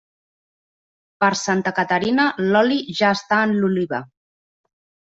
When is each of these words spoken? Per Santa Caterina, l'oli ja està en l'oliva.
Per 1.25 1.29
Santa 1.41 1.75
Caterina, 1.81 2.27
l'oli 2.49 2.81
ja 3.03 3.15
està 3.21 3.41
en 3.51 3.57
l'oliva. 3.63 4.05